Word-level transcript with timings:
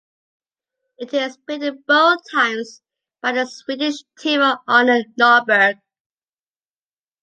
It 0.97 1.13
is 1.13 1.37
beaten 1.37 1.83
both 1.85 2.21
times 2.31 2.81
by 3.21 3.33
the 3.33 3.45
Swedish 3.45 4.01
team 4.17 4.41
of 4.41 4.57
Anette 4.67 5.15
Norberg. 5.15 5.77